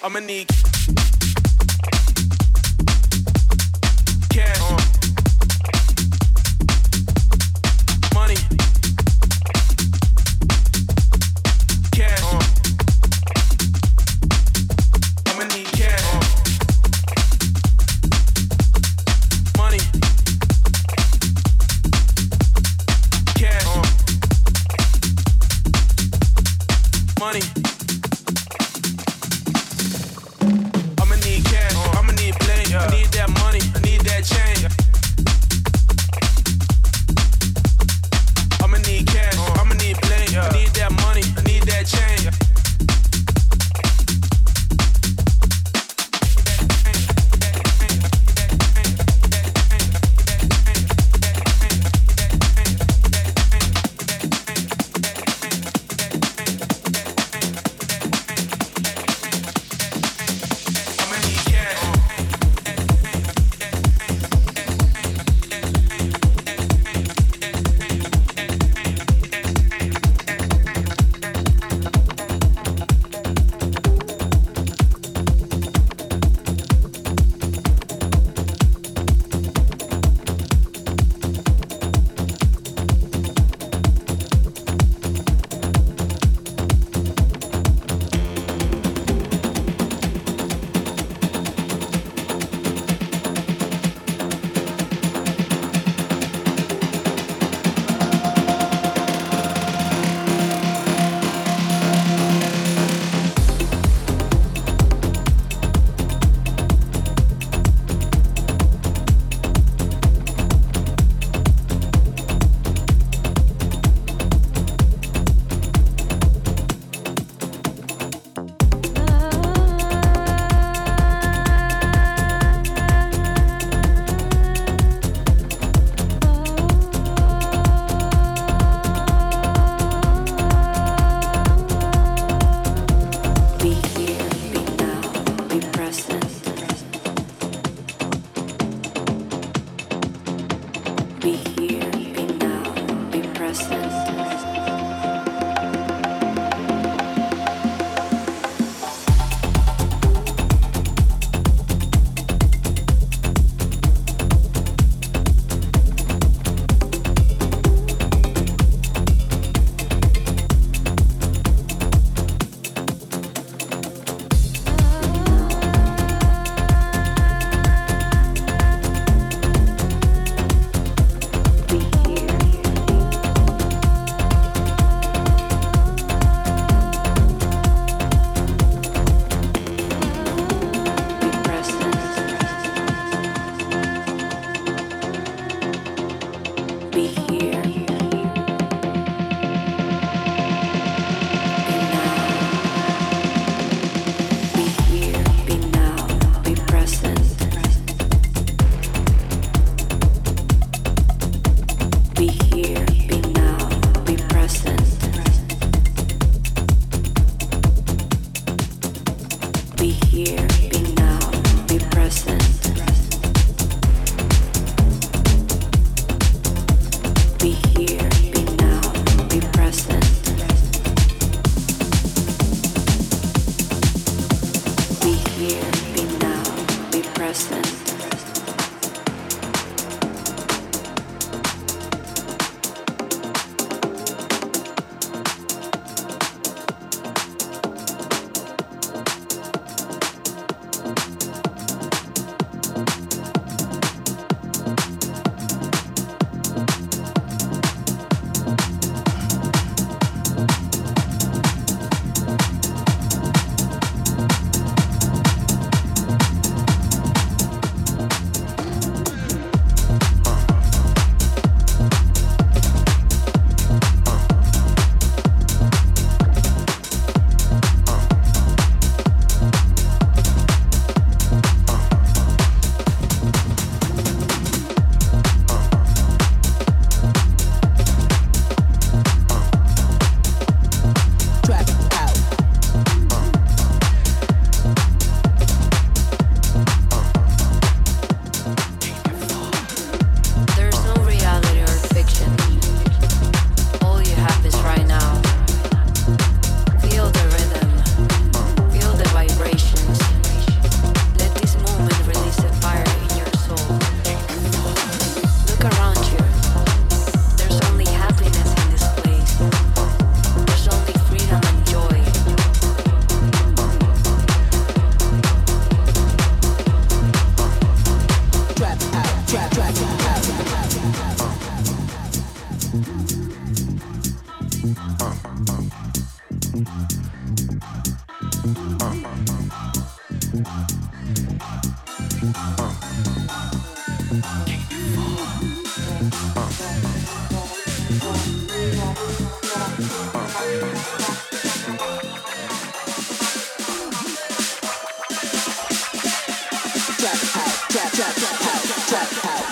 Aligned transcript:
I'ma 0.00 0.20
need 0.20 0.46
They 4.30 4.87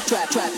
trap 0.06 0.30
trap 0.30 0.55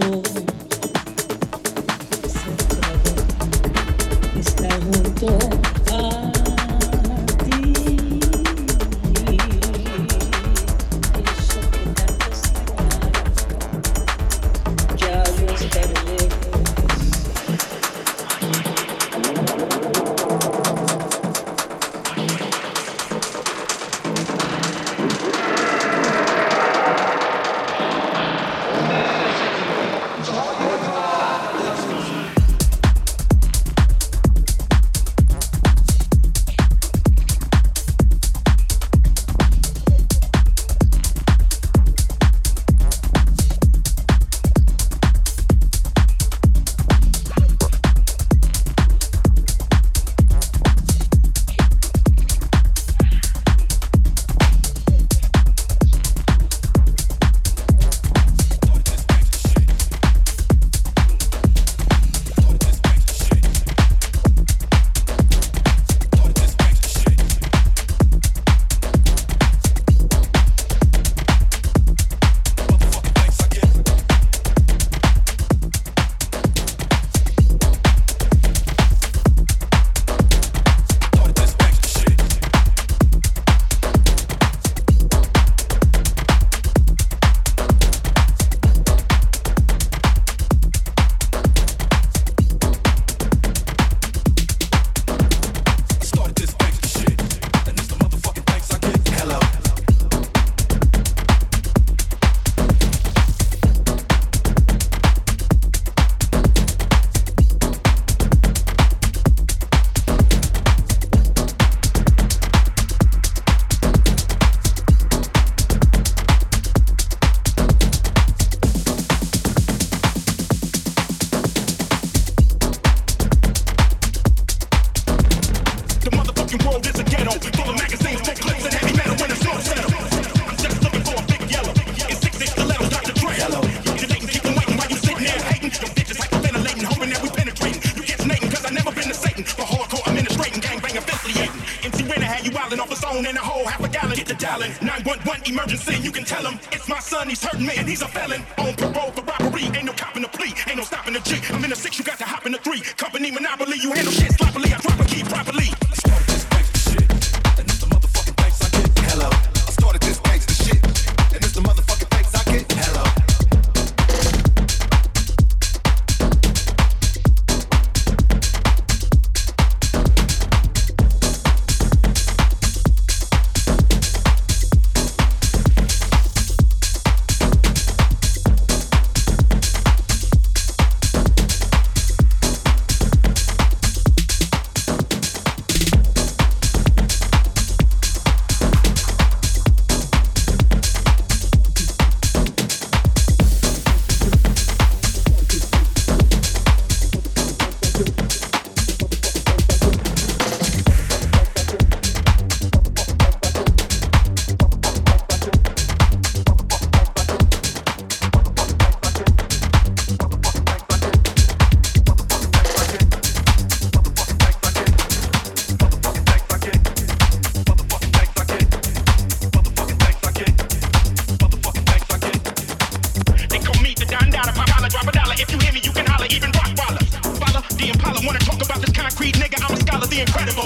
cool. 0.00 0.29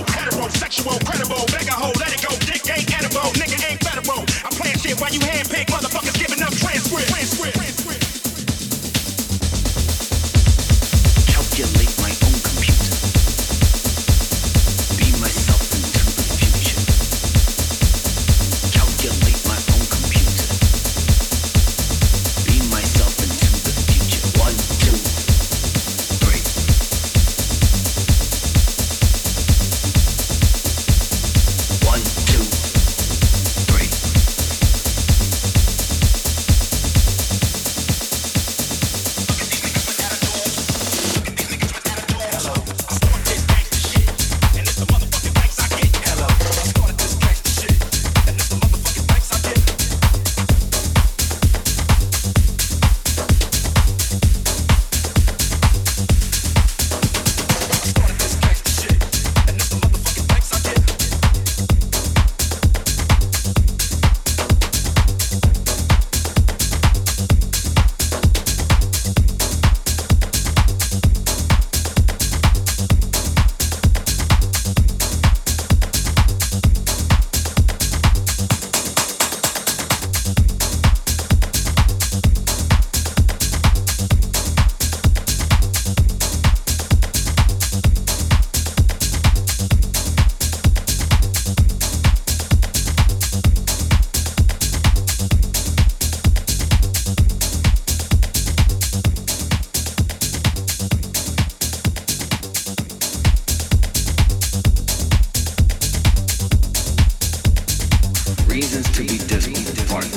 heterosexual, 0.03 0.99
credible, 1.05 1.45
mega 1.53 1.77
ho, 1.77 1.94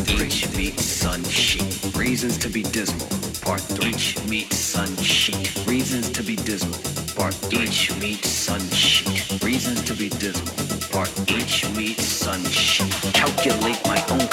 3 0.05 0.57
meets 0.57 0.83
Sun 0.83 1.23
Sheet. 1.23 1.95
Reasons 1.95 2.37
to 2.39 2.49
be 2.49 2.63
dismal. 2.63 3.07
Part 3.41 3.61
3 3.61 3.91
meets 4.29 4.57
Sun 4.57 4.95
Sheet. 4.97 5.65
Reasons 5.65 6.09
to 6.11 6.23
be 6.23 6.35
dismal. 6.35 6.77
Part 7.15 7.33
3 7.33 7.59
meets 7.99 8.29
Sun 8.29 8.61
Sheet. 8.69 9.41
Reasons 9.41 9.81
to 9.85 9.93
be 9.93 10.09
dismal. 10.09 10.53
Part 10.91 11.09
3 11.09 11.37
meets 11.75 12.03
Sun 12.03 12.43
Sheet. 12.45 12.91
Calculate 13.13 13.81
my 13.85 14.03
own 14.11 14.26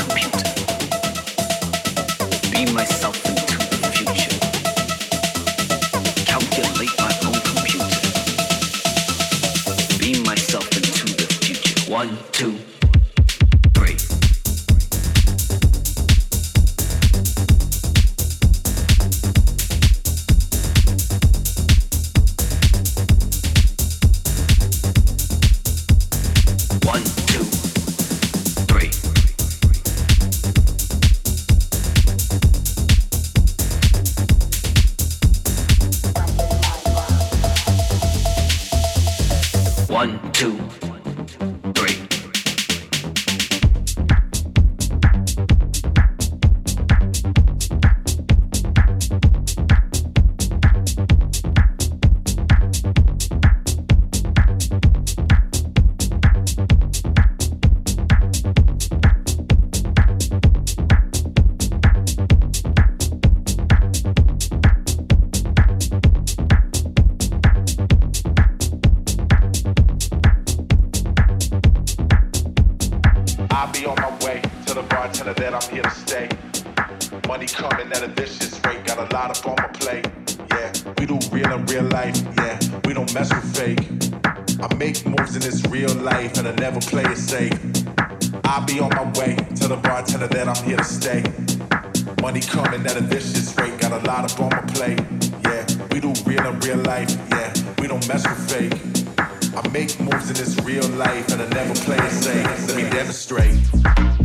I 99.57 99.69
make 99.69 100.01
moves 100.01 100.29
in 100.31 100.37
this 100.37 100.59
real 100.65 100.89
life 100.91 101.31
and 101.33 101.41
I 101.41 101.49
never 101.49 101.75
play 101.75 101.97
it 101.97 102.11
safe. 102.11 102.69
Let 102.69 102.77
me 102.77 102.91
demonstrate. 102.91 104.24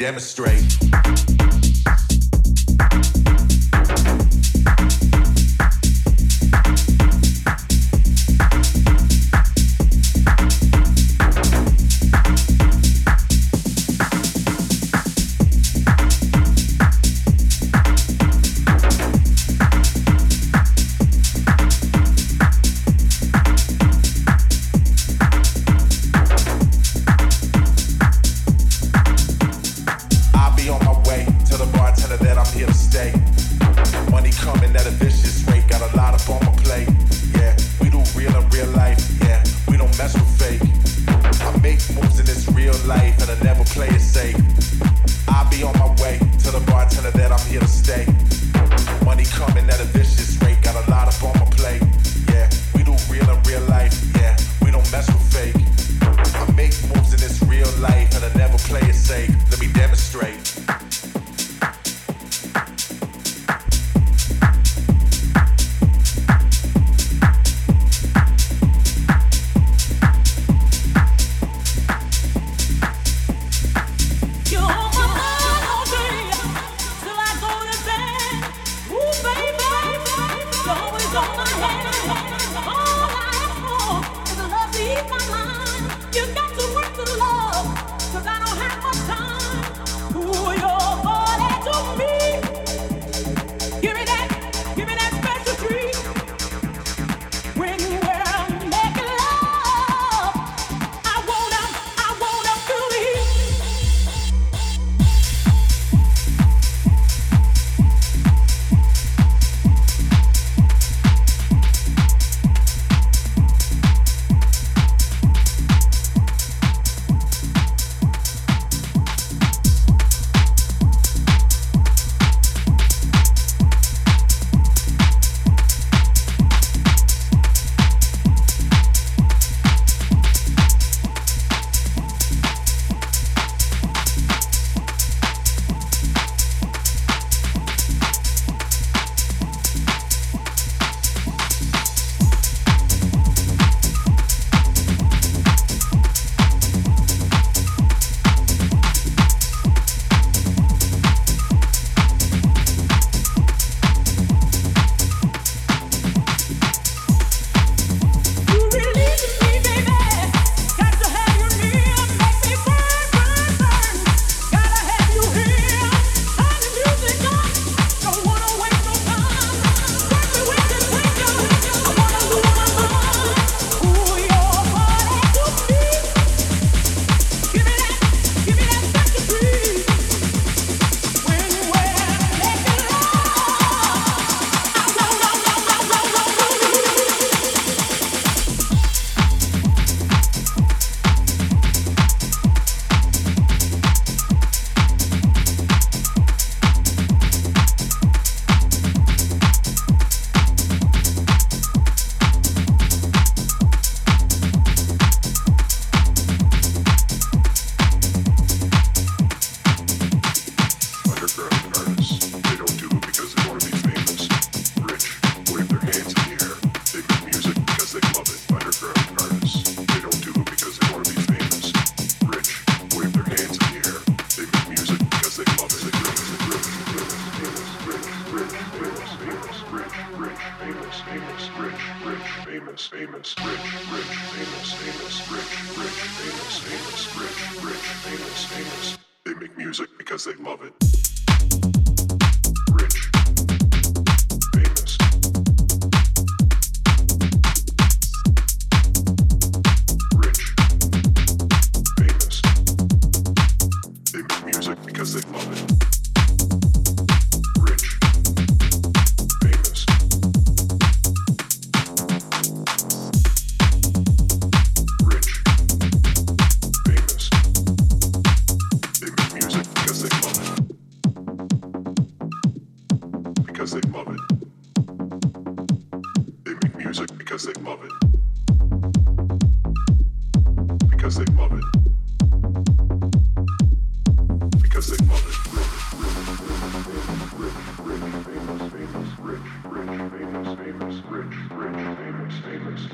demonstrate. 0.00 0.89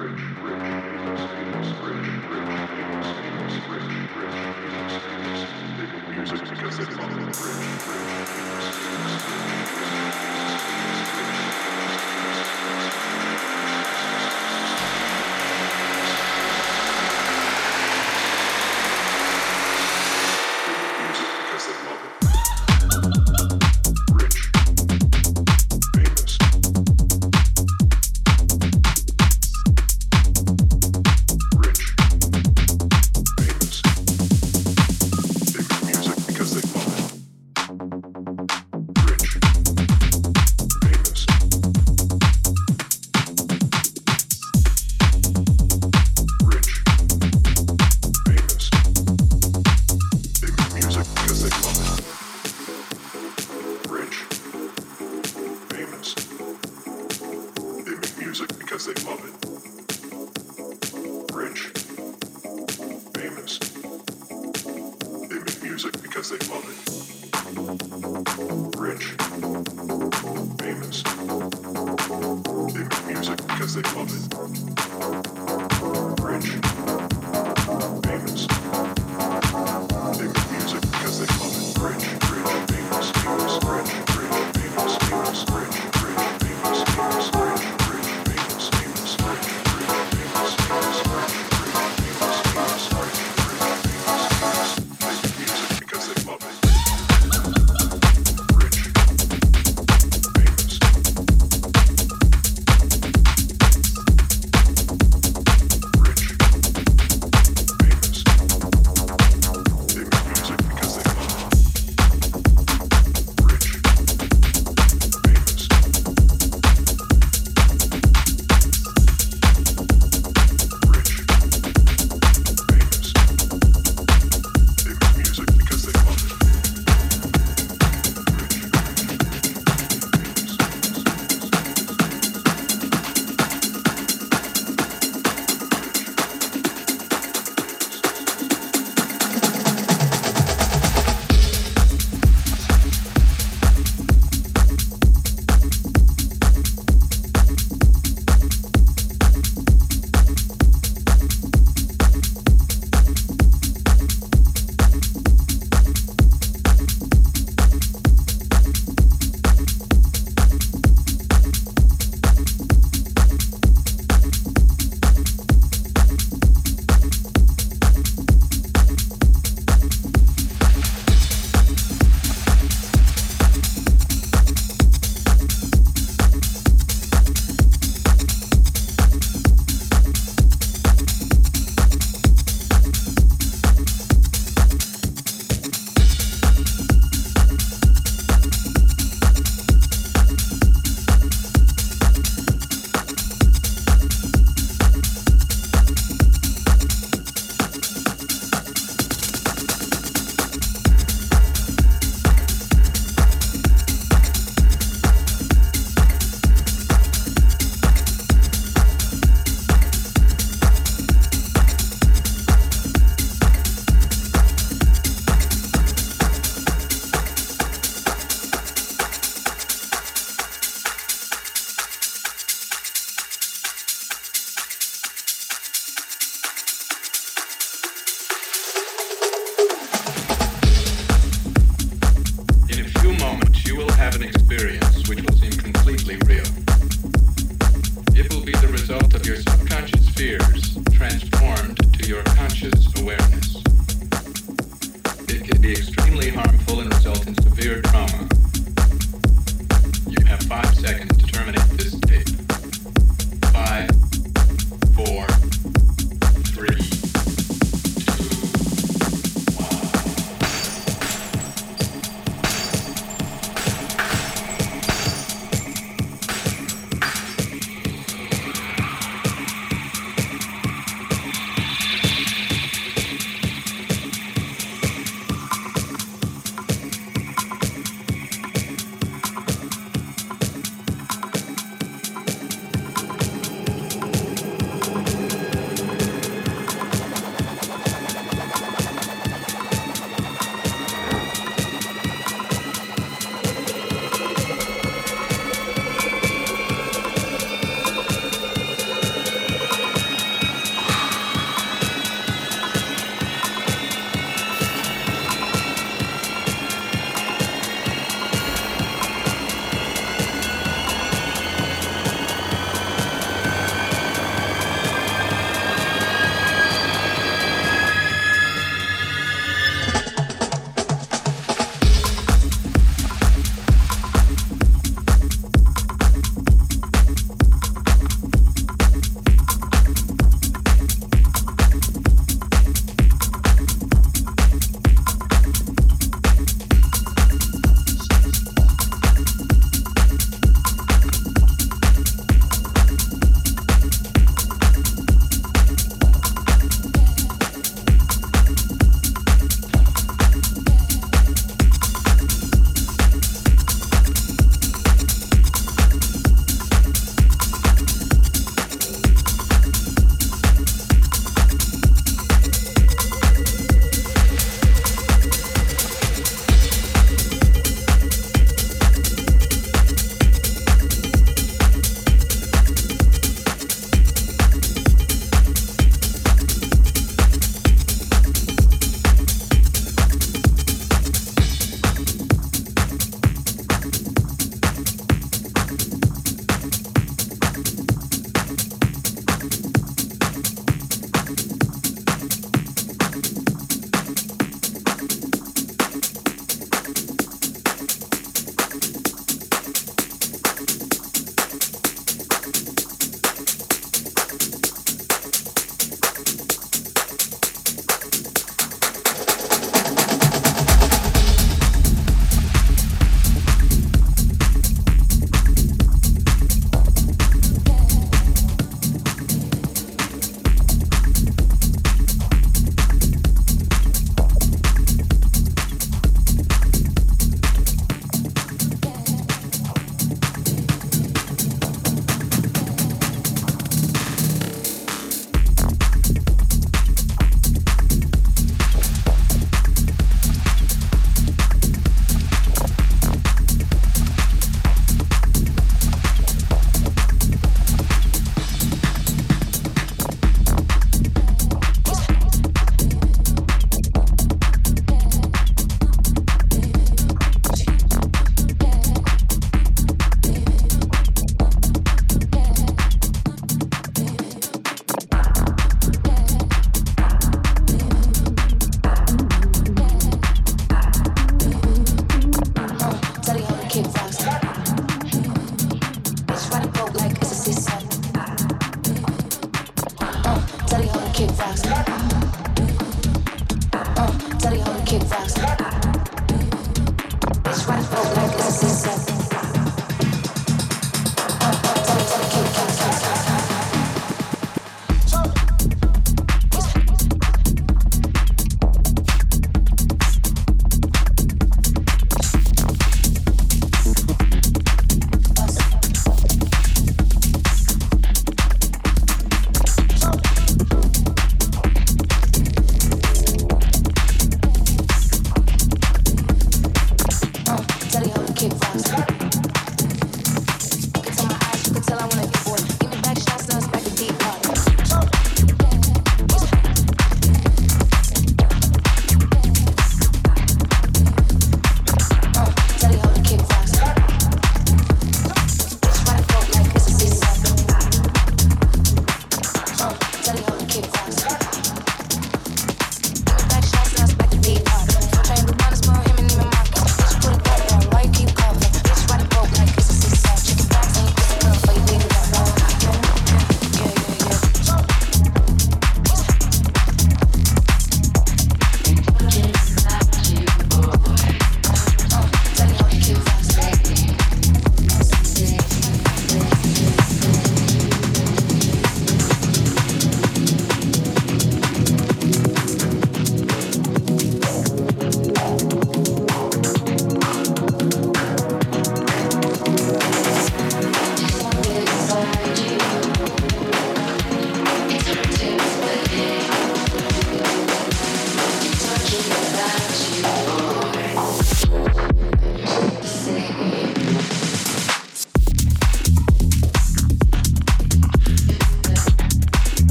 Famous, 0.00 0.29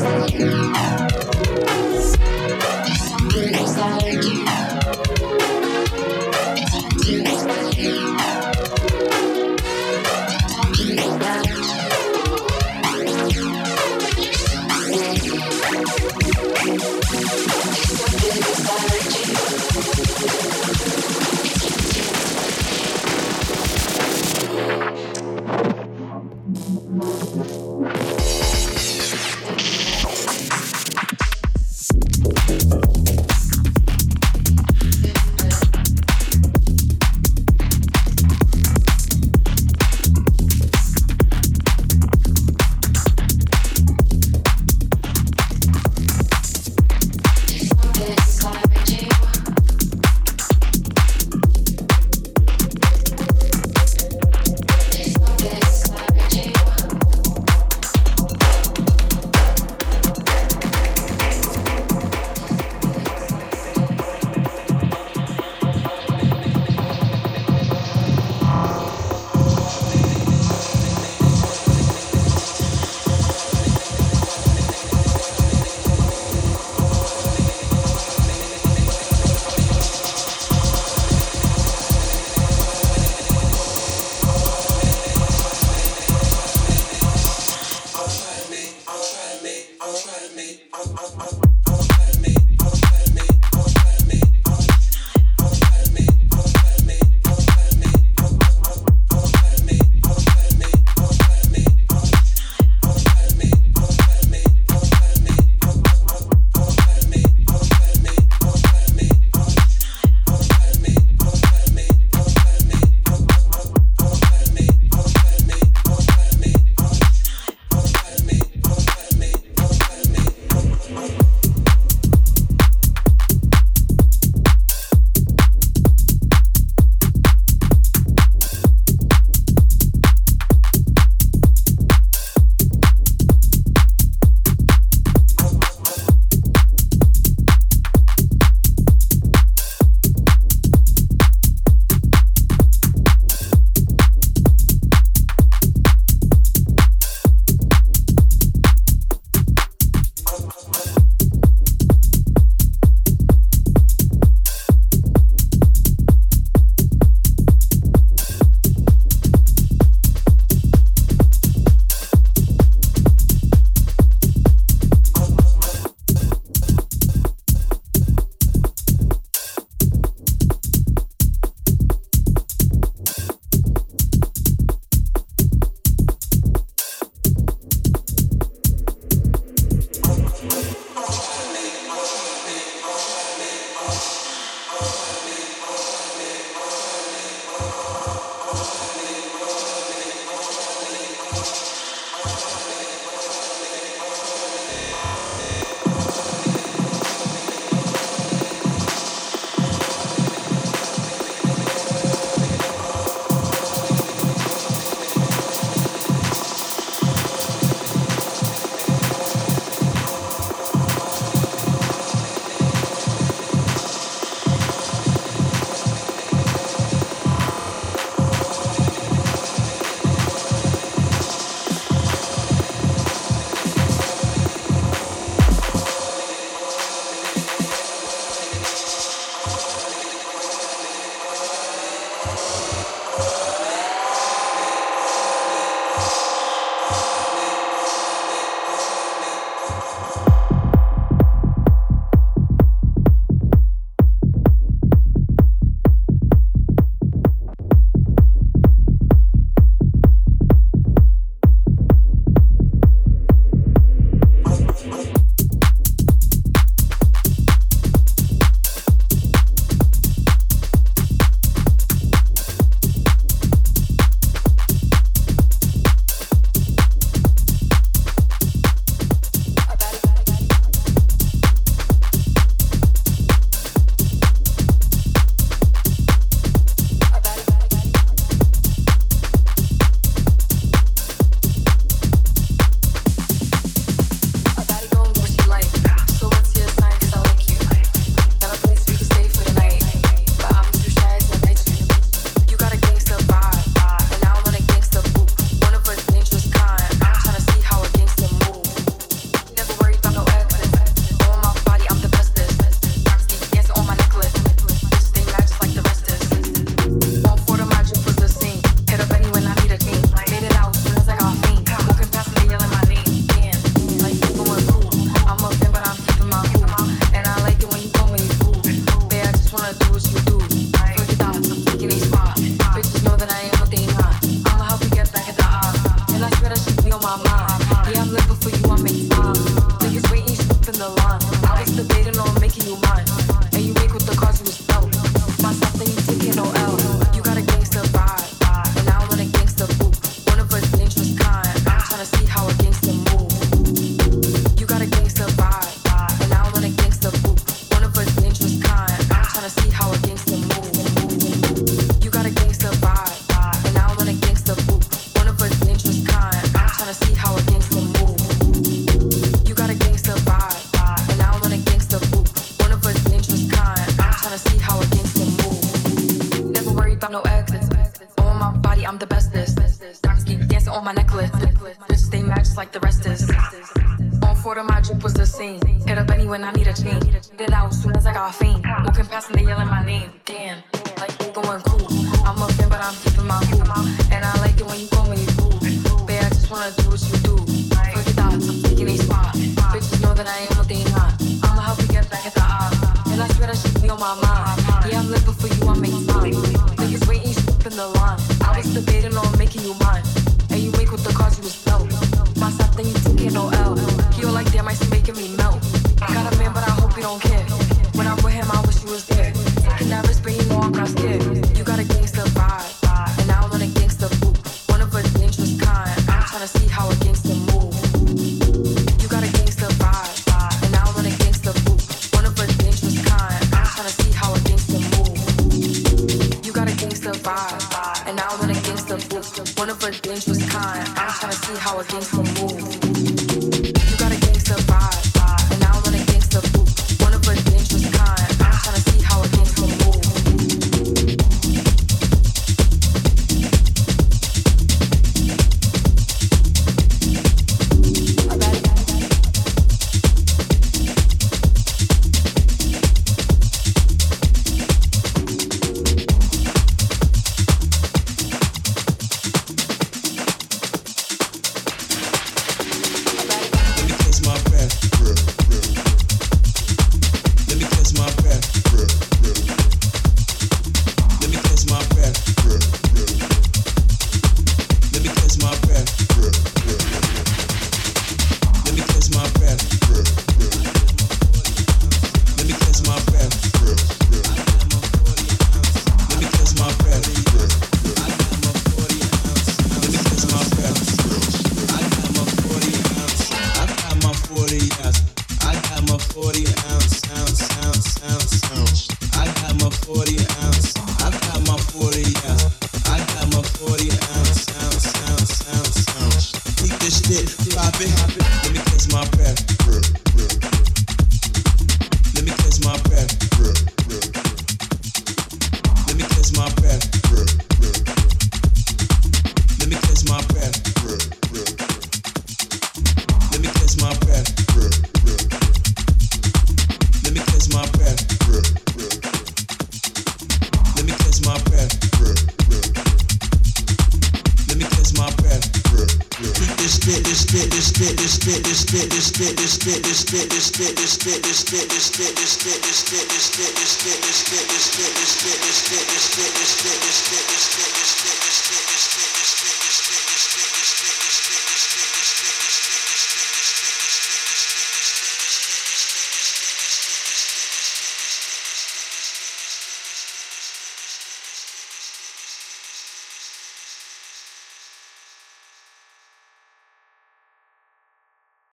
Podcast. 0.00 1.09